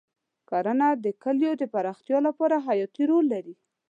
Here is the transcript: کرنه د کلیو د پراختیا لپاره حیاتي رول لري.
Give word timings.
کرنه 0.49 0.87
د 1.03 1.05
کلیو 1.23 1.51
د 1.61 1.63
پراختیا 1.73 2.17
لپاره 2.27 2.55
حیاتي 2.67 3.03
رول 3.09 3.25
لري. 3.33 3.55